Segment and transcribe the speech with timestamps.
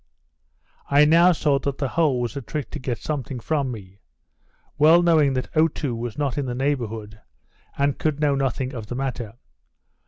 [0.89, 3.99] I now saw that the whole was a trick to get something from me;
[4.79, 7.21] well knowing that Otoo was not in the neighbourhood,
[7.77, 9.33] and could know nothing of the matter.